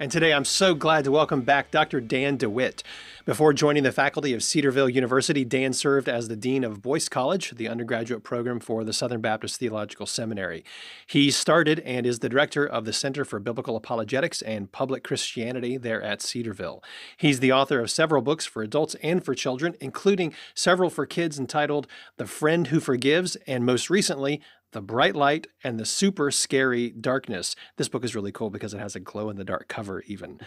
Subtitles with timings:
[0.00, 2.00] And today I'm so glad to welcome back Dr.
[2.00, 2.84] Dan DeWitt.
[3.24, 7.50] Before joining the faculty of Cedarville University, Dan served as the Dean of Boyce College,
[7.56, 10.64] the undergraduate program for the Southern Baptist Theological Seminary.
[11.04, 15.76] He started and is the director of the Center for Biblical Apologetics and Public Christianity
[15.76, 16.80] there at Cedarville.
[17.16, 21.40] He's the author of several books for adults and for children, including several for kids
[21.40, 21.88] entitled
[22.18, 24.40] The Friend Who Forgives, and most recently,
[24.72, 27.56] the Bright Light and the Super Scary Darkness.
[27.76, 30.40] This book is really cool because it has a glow in the dark cover, even.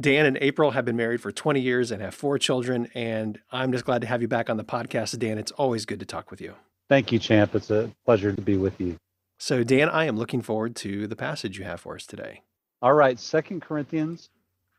[0.00, 2.88] Dan and April have been married for 20 years and have four children.
[2.94, 5.38] And I'm just glad to have you back on the podcast, Dan.
[5.38, 6.54] It's always good to talk with you.
[6.88, 7.54] Thank you, Champ.
[7.54, 8.96] It's a pleasure to be with you.
[9.38, 12.42] So, Dan, I am looking forward to the passage you have for us today.
[12.82, 14.30] All right, Second Corinthians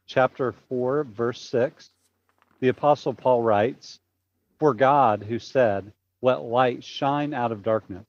[0.07, 1.89] chapter 4, verse 6.
[2.59, 3.99] The Apostle Paul writes,
[4.59, 8.05] For God, who said, Let light shine out of darkness,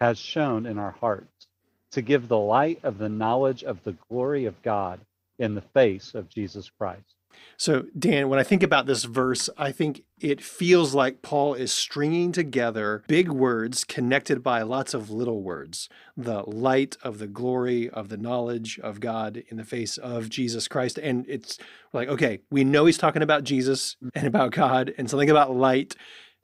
[0.00, 1.46] has shone in our hearts
[1.92, 5.00] to give the light of the knowledge of the glory of God
[5.38, 7.14] in the face of Jesus Christ.
[7.56, 11.72] So, Dan, when I think about this verse, I think it feels like Paul is
[11.72, 15.88] stringing together big words connected by lots of little words.
[16.16, 20.68] The light of the glory of the knowledge of God in the face of Jesus
[20.68, 20.98] Christ.
[20.98, 21.58] And it's
[21.92, 25.94] like, okay, we know he's talking about Jesus and about God and something about light.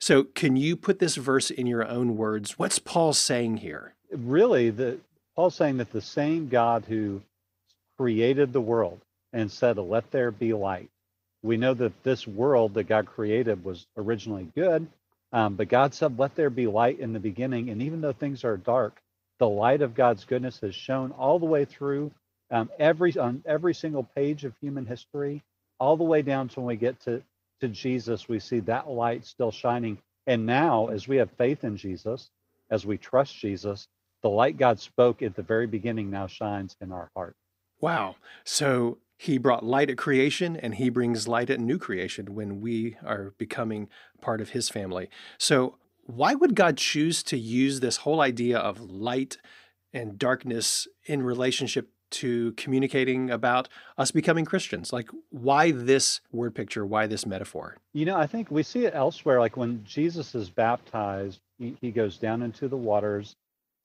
[0.01, 2.57] So, can you put this verse in your own words?
[2.57, 3.93] What's Paul saying here?
[4.11, 4.97] Really, the
[5.35, 7.21] Paul's saying that the same God who
[7.99, 8.99] created the world
[9.31, 10.89] and said, "Let there be light."
[11.43, 14.87] We know that this world that God created was originally good,
[15.33, 17.69] um, but God said, "Let there be light" in the beginning.
[17.69, 18.99] And even though things are dark,
[19.37, 22.11] the light of God's goodness has shown all the way through
[22.49, 25.43] um, every on every single page of human history,
[25.79, 27.21] all the way down to when we get to
[27.61, 29.97] to Jesus, we see that light still shining.
[30.27, 32.29] And now, as we have faith in Jesus,
[32.69, 33.87] as we trust Jesus,
[34.21, 37.35] the light God spoke at the very beginning now shines in our heart.
[37.79, 38.15] Wow.
[38.43, 42.97] So he brought light at creation and he brings light at new creation when we
[43.05, 43.89] are becoming
[44.21, 45.09] part of his family.
[45.37, 49.37] So, why would God choose to use this whole idea of light
[49.93, 53.67] and darkness in relationship to communicating about
[53.97, 54.93] us becoming Christians?
[54.93, 56.85] Like, why this word picture?
[56.85, 57.77] Why this metaphor?
[57.93, 59.39] You know, I think we see it elsewhere.
[59.39, 63.35] Like when Jesus is baptized, he, he goes down into the waters.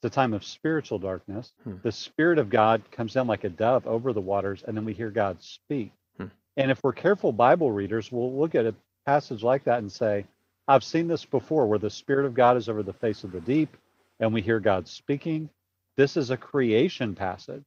[0.02, 1.52] It's a time of spiritual darkness.
[1.64, 1.74] Hmm.
[1.82, 4.92] The Spirit of God comes down like a dove over the waters, and then we
[4.92, 5.92] hear God speak.
[6.18, 6.26] Hmm.
[6.56, 8.74] And if we're careful Bible readers, we'll look at a
[9.06, 10.26] passage like that and say,
[10.68, 13.40] I've seen this before where the Spirit of God is over the face of the
[13.40, 13.76] deep,
[14.20, 15.48] and we hear God speaking.
[15.96, 17.64] This is a creation passage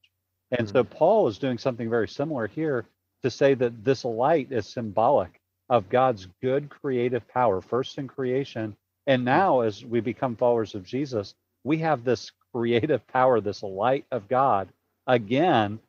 [0.52, 0.78] and mm-hmm.
[0.78, 2.86] so Paul is doing something very similar here
[3.24, 5.40] to say that this light is symbolic
[5.70, 8.76] of God's good creative power, first in creation.
[9.08, 14.06] And now, as we become followers of Jesus, we have this creative power, this light
[14.12, 14.70] of God,
[15.06, 15.80] again,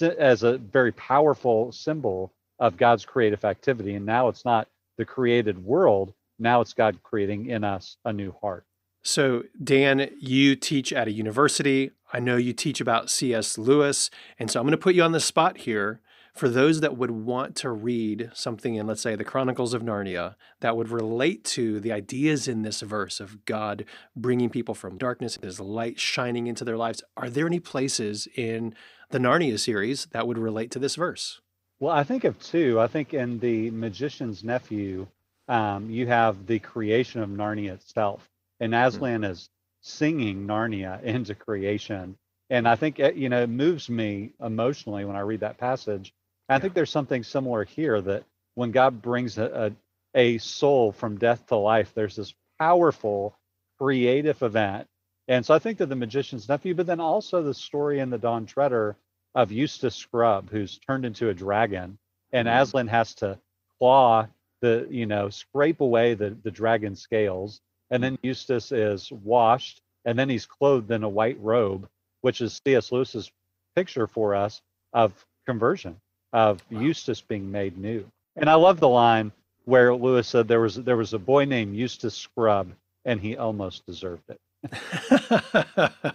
[0.00, 3.94] as a very powerful symbol of God's creative activity.
[3.94, 8.34] And now it's not the created world, now it's God creating in us a new
[8.40, 8.64] heart.
[9.06, 11.90] So, Dan, you teach at a university.
[12.14, 13.58] I know you teach about C.S.
[13.58, 14.08] Lewis.
[14.38, 16.00] And so I'm going to put you on the spot here
[16.32, 20.36] for those that would want to read something in, let's say, the Chronicles of Narnia
[20.60, 23.84] that would relate to the ideas in this verse of God
[24.16, 27.02] bringing people from darkness, His light shining into their lives.
[27.14, 28.74] Are there any places in
[29.10, 31.42] the Narnia series that would relate to this verse?
[31.78, 32.80] Well, I think of two.
[32.80, 35.08] I think in The Magician's Nephew,
[35.46, 38.30] um, you have the creation of Narnia itself
[38.64, 38.80] and hmm.
[38.80, 39.32] Aslan mm-hmm.
[39.32, 39.50] is
[39.82, 42.16] singing Narnia into creation.
[42.50, 46.12] And I think you know it moves me emotionally when I read that passage.
[46.48, 48.24] I think there's something similar here that
[48.54, 49.72] when God brings a,
[50.14, 53.34] a, a soul from death to life, there's this powerful
[53.78, 54.86] creative event.
[55.26, 58.18] And so I think that the magician's nephew, but then also the story in the
[58.18, 58.96] Dawn Treader
[59.34, 61.98] of Eustace Scrubb, who's turned into a dragon,
[62.32, 62.62] and mm-hmm.
[62.62, 63.38] Aslan has to
[63.78, 64.26] claw
[64.60, 67.60] the, you know, scrape away the the dragon scales
[67.90, 71.88] and then Eustace is washed, and then he's clothed in a white robe,
[72.22, 72.92] which is C.S.
[72.92, 73.30] Lewis's
[73.76, 75.12] picture for us of
[75.46, 75.96] conversion,
[76.32, 76.80] of wow.
[76.80, 78.06] Eustace being made new.
[78.36, 79.32] And I love the line
[79.64, 82.72] where Lewis said there was there was a boy named Eustace Scrubb,
[83.04, 84.40] and he almost deserved it.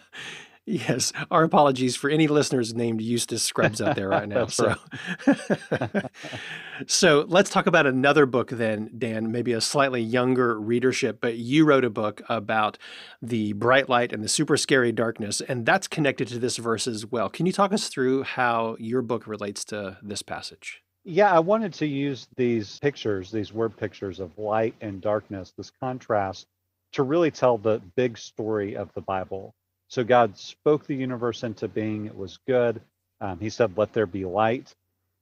[0.70, 4.46] Yes, our apologies for any listeners named Eustace Scrubbs out there right now.
[4.46, 4.76] so,
[6.88, 9.32] so let's talk about another book then, Dan.
[9.32, 12.78] Maybe a slightly younger readership, but you wrote a book about
[13.20, 17.04] the bright light and the super scary darkness, and that's connected to this verse as
[17.04, 17.30] well.
[17.30, 20.84] Can you talk us through how your book relates to this passage?
[21.04, 25.72] Yeah, I wanted to use these pictures, these word pictures of light and darkness, this
[25.72, 26.46] contrast,
[26.92, 29.56] to really tell the big story of the Bible.
[29.90, 32.82] So God spoke the universe into being, it was good.
[33.20, 34.74] Um, he said, Let there be light.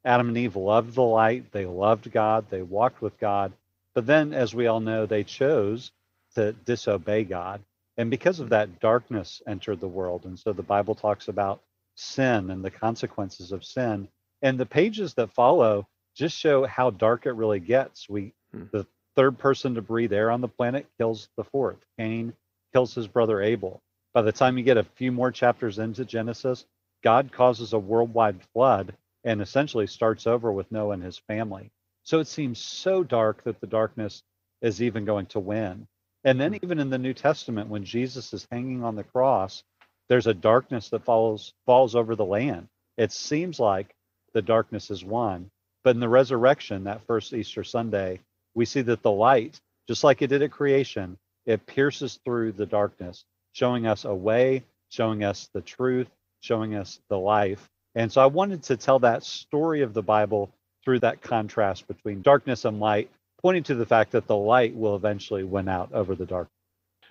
[0.06, 3.52] Adam and Eve loved the light, they loved God, they walked with God.
[3.94, 5.92] But then, as we all know, they chose
[6.36, 7.62] to disobey God.
[7.98, 10.25] And because of that, darkness entered the world.
[10.25, 11.62] And so the Bible talks about
[11.96, 14.08] sin and the consequences of sin.
[14.42, 18.08] And the pages that follow just show how dark it really gets.
[18.08, 18.66] We hmm.
[18.72, 18.86] the
[19.16, 21.80] third person to breathe air on the planet kills the fourth.
[21.98, 22.34] Cain
[22.74, 23.81] kills his brother Abel.
[24.18, 26.66] By the time you get a few more chapters into Genesis,
[27.04, 31.69] God causes a worldwide flood and essentially starts over with Noah and his family.
[32.02, 34.24] So it seems so dark that the darkness
[34.60, 35.88] is even going to win.
[36.24, 36.60] And then, hmm.
[36.64, 39.62] even in the New Testament, when Jesus is hanging on the cross,
[40.10, 42.69] there's a darkness that falls falls over the land.
[42.98, 43.94] It seems like
[44.34, 45.52] the darkness is won,
[45.84, 48.22] but in the resurrection, that first Easter Sunday,
[48.56, 52.66] we see that the light, just like it did at creation, it pierces through the
[52.66, 53.24] darkness,
[53.57, 56.07] showing us a way, showing us the truth,
[56.42, 57.68] showing us the life.
[57.95, 60.51] And so I wanted to tell that story of the Bible
[60.83, 63.09] through that contrast between darkness and light,
[63.42, 66.50] pointing to the fact that the light will eventually win out over the dark.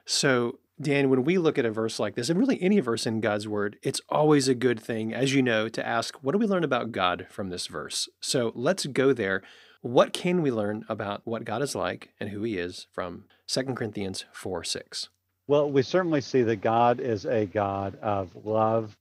[0.04, 3.20] So Dan, when we look at a verse like this, and really any verse in
[3.20, 6.46] God's word, it's always a good thing, as you know, to ask, what do we
[6.46, 8.08] learn about God from this verse?
[8.20, 9.42] So let's go there.
[9.80, 13.62] What can we learn about what God is like and who he is from 2
[13.74, 15.08] Corinthians 4 6?
[15.48, 18.96] Well, we certainly see that God is a God of love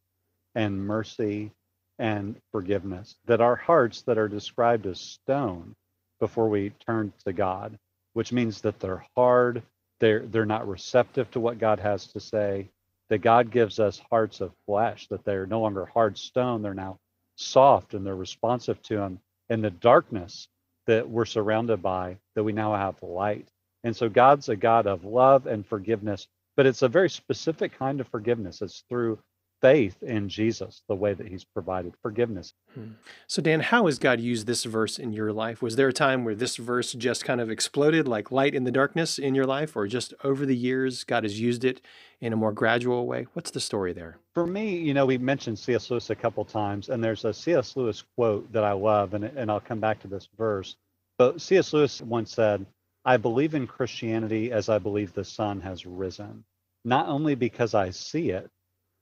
[0.55, 1.51] and mercy
[1.99, 5.75] and forgiveness, that our hearts that are described as stone
[6.19, 7.77] before we turn to God,
[8.13, 9.63] which means that they're hard,
[9.99, 12.69] they're they're not receptive to what God has to say.
[13.09, 16.97] That God gives us hearts of flesh, that they're no longer hard stone, they're now
[17.37, 19.19] soft and they're responsive to Him.
[19.49, 20.47] In the darkness
[20.87, 23.47] that we're surrounded by, that we now have light.
[23.83, 27.99] And so God's a God of love and forgiveness, but it's a very specific kind
[27.99, 28.61] of forgiveness.
[28.61, 29.19] It's through
[29.61, 32.53] faith in Jesus, the way that he's provided forgiveness.
[32.73, 32.91] Hmm.
[33.27, 35.61] So, Dan, how has God used this verse in your life?
[35.61, 38.71] Was there a time where this verse just kind of exploded like light in the
[38.71, 41.81] darkness in your life, or just over the years, God has used it
[42.21, 43.27] in a more gradual way?
[43.33, 44.17] What's the story there?
[44.33, 45.89] For me, you know, we mentioned C.S.
[45.89, 47.75] Lewis a couple times, and there's a C.S.
[47.75, 50.75] Lewis quote that I love, and, and I'll come back to this verse.
[51.17, 51.73] But C.S.
[51.73, 52.65] Lewis once said,
[53.05, 56.43] I believe in Christianity as I believe the sun has risen,
[56.83, 58.49] not only because I see it,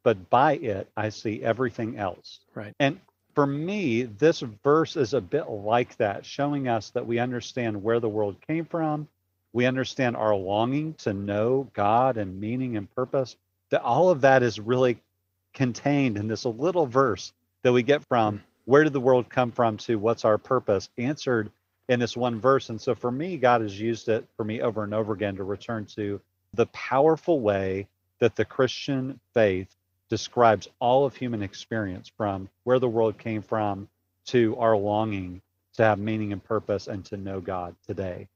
[0.04, 2.42] but by it I see everything else.
[2.54, 2.74] Right.
[2.80, 3.00] And
[3.34, 8.00] for me, this verse is a bit like that, showing us that we understand where
[8.00, 9.08] the world came from.
[9.54, 13.38] We understand our longing to know God and meaning and purpose.
[13.70, 15.00] That all of that is really
[15.54, 17.32] contained in this little verse
[17.64, 18.44] that we get from hmm.
[18.66, 21.52] where did the world come from to what's our purpose answered
[21.90, 22.70] in this one verse.
[22.70, 25.44] And so for me, God has used it for me over and over again to
[25.44, 26.22] return to
[26.54, 27.88] the powerful way
[28.20, 29.76] that the Christian faith
[30.10, 33.88] describes all of human experience from where the world came from
[34.26, 35.42] to our longing
[35.76, 38.28] to have meaning and purpose and to know God today.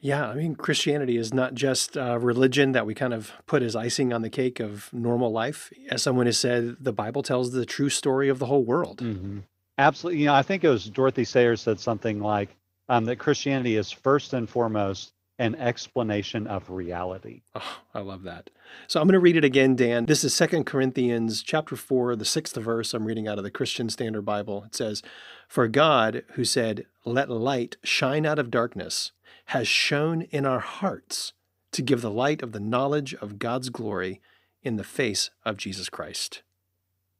[0.00, 3.74] Yeah, I mean, Christianity is not just a religion that we kind of put as
[3.74, 5.72] icing on the cake of normal life.
[5.90, 8.98] As someone has said, the Bible tells the true story of the whole world.
[8.98, 9.40] Mm-hmm.
[9.78, 10.20] Absolutely.
[10.20, 12.56] You know, I think it was Dorothy Sayers said something like
[12.88, 17.42] um, that Christianity is first and foremost an explanation of reality.
[17.54, 18.48] Oh, I love that.
[18.86, 20.06] So I'm going to read it again, Dan.
[20.06, 22.94] This is Second Corinthians chapter 4, the sixth verse.
[22.94, 24.64] I'm reading out of the Christian Standard Bible.
[24.64, 25.02] It says,
[25.46, 29.12] For God, who said, Let light shine out of darkness,
[29.46, 31.34] has shone in our hearts
[31.72, 34.22] to give the light of the knowledge of God's glory
[34.62, 36.42] in the face of Jesus Christ.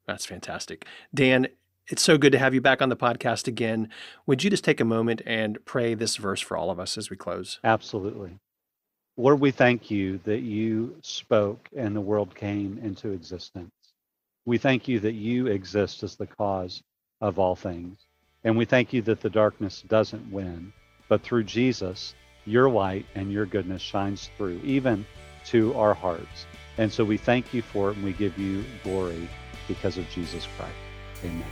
[0.06, 0.86] That's fantastic.
[1.14, 1.48] Dan,
[1.88, 3.88] it's so good to have you back on the podcast again.
[4.26, 7.10] Would you just take a moment and pray this verse for all of us as
[7.10, 7.60] we close?
[7.62, 8.38] Absolutely.
[9.16, 13.70] Lord, we thank you that you spoke and the world came into existence.
[14.44, 16.82] We thank you that you exist as the cause
[17.20, 17.98] of all things.
[18.44, 20.72] And we thank you that the darkness doesn't win,
[21.08, 22.14] but through Jesus,
[22.44, 25.06] your light and your goodness shines through, even
[25.46, 26.46] to our hearts.
[26.78, 29.28] And so we thank you for it and we give you glory
[29.66, 30.85] because of Jesus Christ.
[31.25, 31.44] Amen.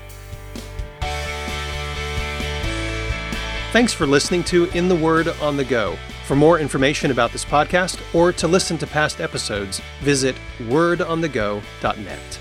[3.73, 5.97] Thanks for listening to In the Word on the Go.
[6.27, 12.39] For more information about this podcast or to listen to past episodes, visit wordonthego.net.